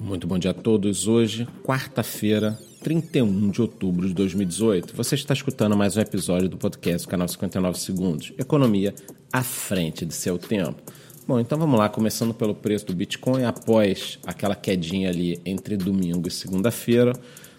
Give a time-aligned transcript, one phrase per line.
[0.00, 1.08] Muito bom dia a todos.
[1.08, 4.94] Hoje, quarta-feira, 31 de outubro de 2018.
[4.94, 8.32] Você está escutando mais um episódio do podcast do canal 59 Segundos.
[8.38, 8.94] Economia
[9.32, 10.80] à frente de seu tempo.
[11.26, 13.44] Bom, então vamos lá, começando pelo preço do Bitcoin.
[13.44, 17.12] Após aquela quedinha ali entre domingo e segunda-feira,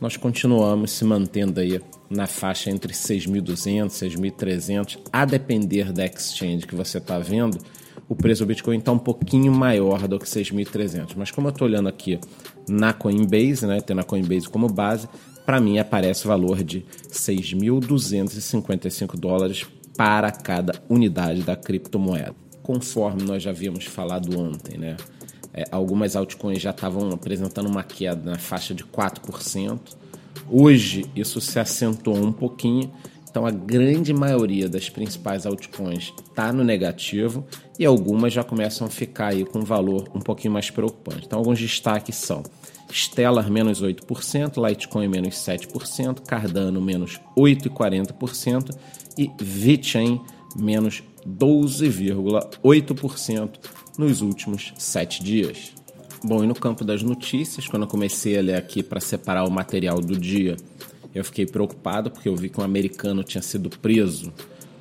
[0.00, 6.64] nós continuamos se mantendo aí na faixa entre 6.200 e 6.300, a depender da exchange
[6.64, 7.58] que você está vendo
[8.10, 11.12] o preço do Bitcoin está um pouquinho maior do que 6.300.
[11.16, 12.18] Mas como eu estou olhando aqui
[12.68, 15.08] na Coinbase, né, tendo a Coinbase como base,
[15.46, 19.64] para mim aparece o valor de 6.255 dólares
[19.96, 22.34] para cada unidade da criptomoeda.
[22.64, 24.96] Conforme nós já havíamos falado ontem, né?
[25.54, 29.78] É, algumas altcoins já estavam apresentando uma queda na faixa de 4%.
[30.48, 32.90] Hoje isso se acentuou um pouquinho
[33.30, 37.46] então a grande maioria das principais altcoins está no negativo
[37.78, 41.26] e algumas já começam a ficar aí com um valor um pouquinho mais preocupante.
[41.26, 42.42] Então alguns destaques são
[42.92, 48.76] Stellar menos 8%, Litecoin menos 7%, Cardano menos 8,40%
[49.16, 50.20] e VeChain
[50.56, 53.50] menos 12,8%
[53.96, 55.72] nos últimos sete dias.
[56.24, 59.50] Bom, e no campo das notícias, quando eu comecei a ler aqui para separar o
[59.50, 60.56] material do dia,
[61.14, 64.32] eu fiquei preocupado porque eu vi que um americano tinha sido preso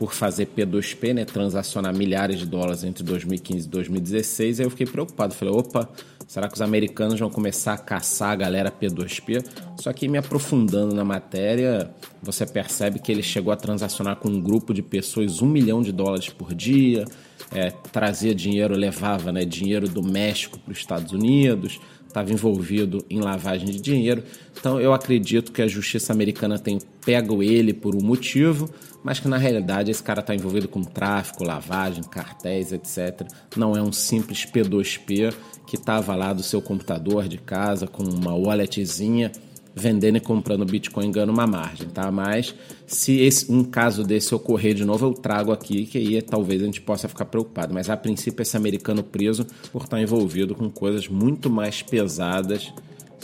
[0.00, 4.60] por fazer P2P, né, transacionar milhares de dólares entre 2015 e 2016.
[4.60, 5.34] Aí eu fiquei preocupado.
[5.34, 5.90] Falei, opa,
[6.26, 9.44] será que os americanos vão começar a caçar a galera P2P?
[9.78, 11.90] Só que me aprofundando na matéria,
[12.22, 15.92] você percebe que ele chegou a transacionar com um grupo de pessoas um milhão de
[15.92, 17.04] dólares por dia,
[17.52, 21.78] é, trazia dinheiro, levava né, dinheiro do México para os Estados Unidos,
[22.10, 24.22] estava envolvido em lavagem de dinheiro.
[24.58, 28.68] Então eu acredito que a justiça americana tem pego ele por um motivo,
[29.02, 33.26] mas que na realidade esse cara está envolvido com tráfico, lavagem, cartéis, etc.
[33.56, 35.32] Não é um simples P2P
[35.66, 39.32] que estava lá do seu computador de casa com uma walletzinha
[39.74, 42.10] vendendo e comprando Bitcoin ganhando uma margem, tá?
[42.10, 42.54] Mas
[42.86, 46.66] se esse, um caso desse ocorrer de novo, eu trago aqui que aí talvez a
[46.66, 47.72] gente possa ficar preocupado.
[47.72, 52.72] Mas a princípio esse americano preso por estar envolvido com coisas muito mais pesadas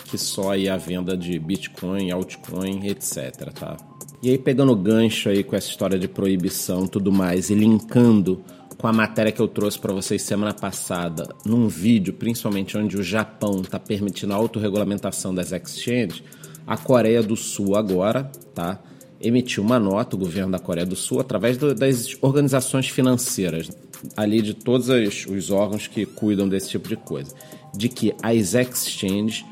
[0.04, 3.76] que só aí a venda de Bitcoin, altcoin, etc, tá?
[4.22, 8.42] E aí pegando gancho aí com essa história de proibição tudo mais e linkando
[8.78, 13.02] com a matéria que eu trouxe para vocês semana passada, num vídeo, principalmente onde o
[13.02, 16.22] Japão está permitindo a autorregulamentação das exchanges,
[16.66, 18.78] a Coreia do Sul agora, tá?
[19.20, 23.70] Emitiu uma nota, o governo da Coreia do Sul, através do, das organizações financeiras,
[24.16, 27.34] ali de todos os, os órgãos que cuidam desse tipo de coisa,
[27.74, 29.44] de que as exchanges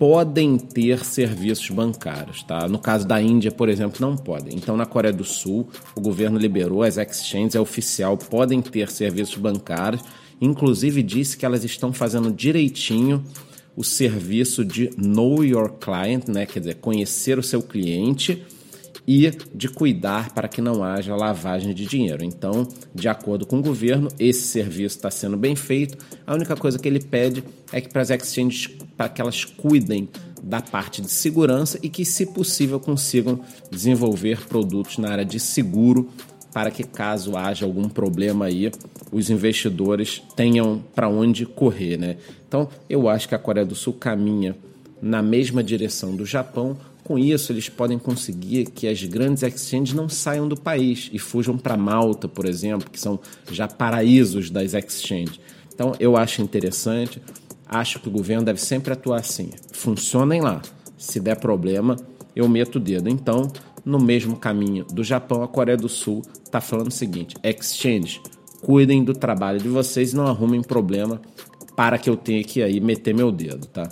[0.00, 2.66] podem ter serviços bancários, tá?
[2.66, 4.56] No caso da Índia, por exemplo, não podem.
[4.56, 9.36] Então, na Coreia do Sul, o governo liberou as exchanges, é oficial, podem ter serviços
[9.36, 10.02] bancários.
[10.40, 13.22] Inclusive disse que elas estão fazendo direitinho
[13.76, 16.46] o serviço de Know Your Client, né?
[16.46, 18.42] Quer dizer, conhecer o seu cliente
[19.12, 22.22] e de cuidar para que não haja lavagem de dinheiro.
[22.22, 25.98] Então, de acordo com o governo, esse serviço está sendo bem feito.
[26.24, 30.08] A única coisa que ele pede é que para as exchanges, para que elas cuidem
[30.40, 36.08] da parte de segurança e que, se possível, consigam desenvolver produtos na área de seguro
[36.52, 38.70] para que caso haja algum problema aí,
[39.10, 42.16] os investidores tenham para onde correr, né?
[42.46, 44.56] Então, eu acho que a Coreia do Sul caminha
[45.02, 46.76] na mesma direção do Japão,
[47.10, 51.58] com isso, eles podem conseguir que as grandes exchanges não saiam do país e fujam
[51.58, 53.18] para Malta, por exemplo, que são
[53.50, 55.40] já paraísos das exchanges.
[55.74, 57.20] Então, eu acho interessante.
[57.66, 59.50] Acho que o governo deve sempre atuar assim.
[59.72, 60.62] Funcionem lá.
[60.96, 61.96] Se der problema,
[62.36, 63.08] eu meto o dedo.
[63.08, 63.50] Então,
[63.84, 68.20] no mesmo caminho do Japão, a Coreia do Sul está falando o seguinte: exchange,
[68.62, 71.20] cuidem do trabalho de vocês não arrumem problema
[71.74, 73.88] para que eu tenha que aí meter meu dedo, tá?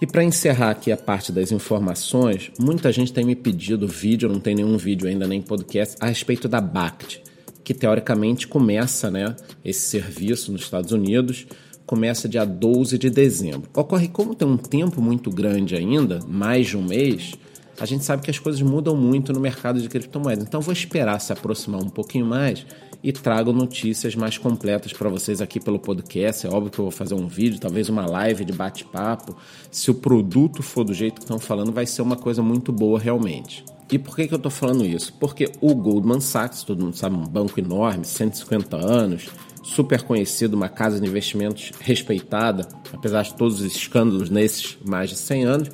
[0.00, 4.40] E para encerrar aqui a parte das informações, muita gente tem me pedido vídeo, não
[4.40, 7.22] tem nenhum vídeo ainda nem podcast, a respeito da BACT,
[7.62, 11.46] que teoricamente começa né, esse serviço nos Estados Unidos,
[11.84, 13.68] começa dia 12 de dezembro.
[13.74, 17.34] Ocorre como tem um tempo muito grande ainda, mais de um mês,
[17.80, 20.44] a gente sabe que as coisas mudam muito no mercado de criptomoedas.
[20.44, 22.66] Então vou esperar se aproximar um pouquinho mais
[23.02, 26.46] e trago notícias mais completas para vocês aqui pelo podcast.
[26.46, 29.34] É óbvio que eu vou fazer um vídeo, talvez uma live de bate-papo.
[29.70, 32.98] Se o produto for do jeito que estão falando, vai ser uma coisa muito boa
[32.98, 33.64] realmente.
[33.90, 35.14] E por que, que eu estou falando isso?
[35.18, 39.30] Porque o Goldman Sachs, todo mundo sabe, um banco enorme, 150 anos,
[39.64, 45.16] super conhecido, uma casa de investimentos respeitada, apesar de todos os escândalos nesses mais de
[45.16, 45.70] 100 anos,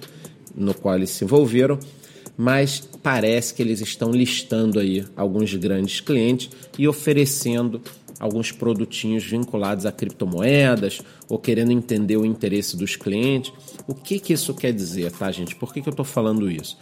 [0.56, 1.78] no qual eles se envolveram,
[2.36, 7.80] mas parece que eles estão listando aí alguns grandes clientes e oferecendo
[8.18, 13.52] alguns produtinhos vinculados a criptomoedas ou querendo entender o interesse dos clientes.
[13.86, 15.54] O que, que isso quer dizer, tá, gente?
[15.54, 16.76] Por que, que eu estou falando isso?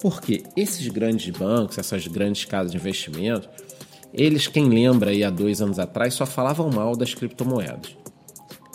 [0.00, 3.48] Porque esses grandes bancos, essas grandes casas de investimento,
[4.12, 7.96] eles, quem lembra aí há dois anos atrás, só falavam mal das criptomoedas.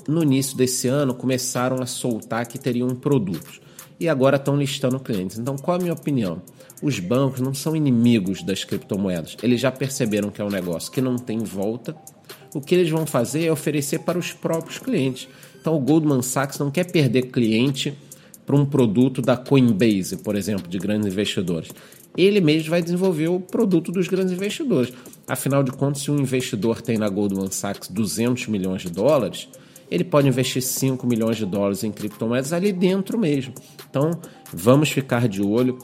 [0.08, 3.60] No início desse ano, começaram a soltar que teriam produtos
[4.00, 5.38] e agora estão listando clientes.
[5.38, 6.42] Então, qual a minha opinião?
[6.82, 9.38] Os bancos não são inimigos das criptomoedas.
[9.42, 11.96] Eles já perceberam que é um negócio que não tem volta.
[12.54, 15.28] O que eles vão fazer é oferecer para os próprios clientes.
[15.60, 17.98] Então, o Goldman Sachs não quer perder cliente
[18.46, 21.70] para um produto da Coinbase, por exemplo, de grandes investidores.
[22.18, 24.94] Ele mesmo vai desenvolver o produto dos grandes investidores.
[25.28, 29.50] Afinal de contas, se um investidor tem na Goldman Sachs 200 milhões de dólares,
[29.90, 33.54] ele pode investir 5 milhões de dólares em criptomoedas ali dentro mesmo.
[33.90, 34.12] Então,
[34.54, 35.78] vamos ficar de olho.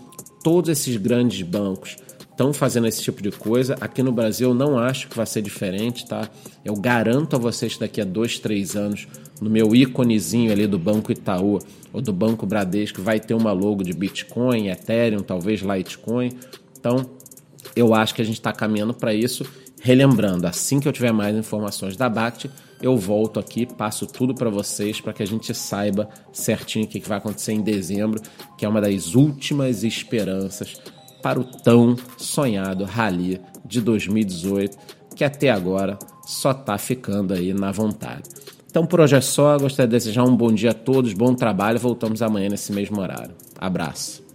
[0.44, 1.98] Todos esses grandes bancos
[2.32, 3.76] estão fazendo esse tipo de coisa.
[3.80, 6.28] Aqui no Brasil, não acho que vai ser diferente, tá?
[6.66, 9.08] Eu garanto a vocês que daqui a dois, três anos,
[9.40, 11.60] no meu íconezinho ali do Banco Itaú
[11.94, 16.32] ou do Banco Bradesco, vai ter uma logo de Bitcoin, Ethereum, talvez Litecoin.
[16.80, 17.06] Então,
[17.76, 19.46] eu acho que a gente está caminhando para isso.
[19.80, 22.50] Relembrando, assim que eu tiver mais informações da BACT,
[22.82, 27.00] eu volto aqui, passo tudo para vocês para que a gente saiba certinho o que
[27.00, 28.22] vai acontecer em dezembro,
[28.58, 30.80] que é uma das últimas esperanças
[31.22, 34.78] para o tão sonhado Rally de 2018,
[35.16, 38.30] que até agora só está ficando aí na vontade.
[38.70, 41.78] Então por hoje é só, gostaria de desejar um bom dia a todos, bom trabalho,
[41.78, 43.36] voltamos amanhã nesse mesmo horário.
[43.60, 44.31] Abraço.